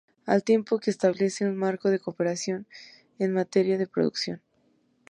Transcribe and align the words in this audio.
Al 0.25 0.43
tiempo 0.43 0.79
que 0.79 0.89
establece 0.89 1.45
un 1.45 1.55
marco 1.55 1.91
de 1.91 1.99
cooperación 1.99 2.65
en 3.19 3.33
materia 3.33 3.77
de 3.77 3.85
producción. 3.85 4.41